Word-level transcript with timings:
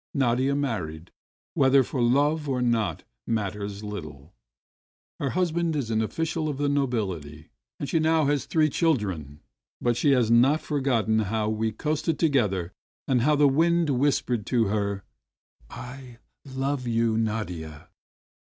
Nadia 0.15 0.55
married, 0.55 1.11
whether 1.53 1.83
for 1.83 2.01
love 2.01 2.49
or 2.49 2.59
not 2.59 3.03
matters 3.27 3.83
Uttle. 3.83 4.31
Her 5.19 5.29
husband 5.29 5.75
is 5.75 5.91
an 5.91 6.01
official 6.01 6.49
of 6.49 6.57
the 6.57 6.67
nobility, 6.67 7.49
and 7.79 7.87
she 7.87 7.99
now 7.99 8.25
has 8.25 8.47
three 8.47 8.67
children. 8.67 9.41
But 9.79 9.95
she 9.95 10.09
has 10.13 10.31
not 10.31 10.59
forgotten 10.59 11.19
how 11.19 11.49
we 11.49 11.71
coasted 11.71 12.17
together 12.17 12.73
and 13.07 13.21
how 13.21 13.35
the 13.35 13.47
wind 13.47 13.91
whispered 13.91 14.47
to 14.47 14.69
her: 14.69 15.03
"I 15.69 16.17
love 16.45 16.87
you, 16.87 17.15
Nadia!" 17.15 17.89